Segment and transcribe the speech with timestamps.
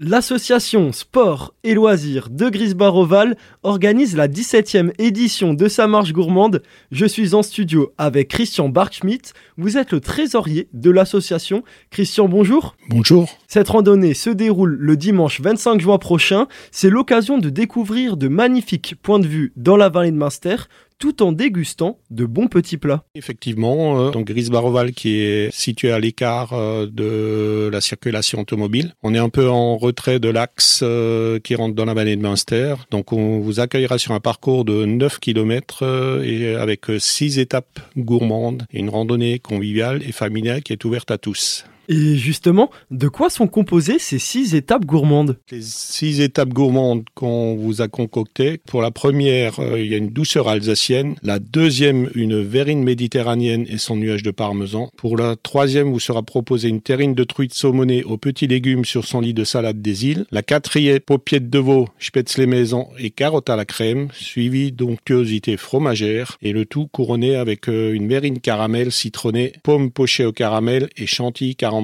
[0.00, 6.62] L'association Sport et Loisirs de Grisbar-Oval organise la 17e édition de sa marche gourmande.
[6.92, 9.32] Je suis en studio avec Christian Barkschmidt.
[9.56, 11.64] Vous êtes le trésorier de l'association.
[11.90, 12.76] Christian, bonjour.
[12.90, 13.28] Bonjour.
[13.48, 16.46] Cette randonnée se déroule le dimanche 25 juin prochain.
[16.70, 20.58] C'est l'occasion de découvrir de magnifiques points de vue dans la vallée de Munster
[20.98, 23.04] tout en dégustant de bons petits plats.
[23.14, 28.94] Effectivement, euh, donc Grisbaroval qui est situé à l'écart euh, de la circulation automobile.
[29.02, 32.22] On est un peu en retrait de l'axe euh, qui rentre dans la vallée de
[32.22, 32.74] Münster.
[32.90, 38.64] Donc on vous accueillera sur un parcours de 9 km et avec 6 étapes gourmandes
[38.72, 41.64] et une randonnée conviviale et familiale qui est ouverte à tous.
[41.88, 47.56] Et justement, de quoi sont composées ces six étapes gourmandes Les six étapes gourmandes qu'on
[47.56, 48.60] vous a concoctées.
[48.66, 51.14] Pour la première, euh, il y a une douceur alsacienne.
[51.22, 54.90] La deuxième, une verrine méditerranéenne et son nuage de parmesan.
[54.98, 59.06] Pour la troisième, vous sera proposé une terrine de truite saumonée aux petits légumes sur
[59.06, 60.26] son lit de salade des îles.
[60.30, 66.36] La quatrième, paupiette de veau, spätzle maison et carottes à la crème, suivie d'onctuosité fromagère.
[66.42, 71.06] Et le tout couronné avec euh, une verrine caramel citronnée, pomme pochée au caramel et
[71.06, 71.77] chantilly caramel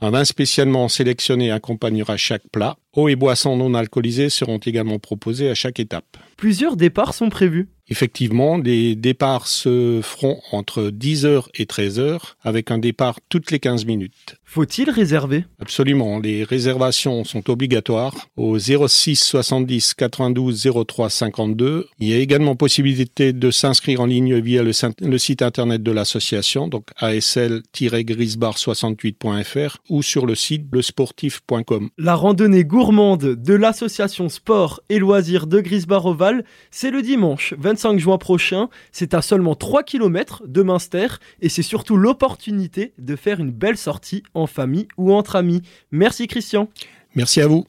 [0.00, 2.76] un vin spécialement sélectionné accompagnera chaque plat.
[2.94, 6.16] Eau et boissons non alcoolisées seront également proposées à chaque étape.
[6.36, 7.68] Plusieurs départs sont prévus.
[7.90, 13.86] Effectivement, les départs se feront entre 10h et 13h avec un départ toutes les 15
[13.86, 14.36] minutes.
[14.50, 15.44] Faut-il réserver?
[15.60, 21.86] Absolument, les réservations sont obligatoires au 06 70 92 03 52.
[21.98, 24.72] Il y a également possibilité de s'inscrire en ligne via le,
[25.18, 31.90] site internet de l'association, donc asl-grisbar68.fr ou sur le site lesportif.com.
[31.98, 37.98] La randonnée gourmande de l'association Sport et Loisirs de Grisbar Oval, c'est le dimanche 25
[37.98, 38.68] juin prochain.
[38.90, 41.06] C'est à seulement 3 km de Münster
[41.40, 45.62] et c'est surtout l'opportunité de faire une belle sortie en famille ou entre amis.
[45.92, 46.68] Merci Christian.
[47.14, 47.66] Merci à vous.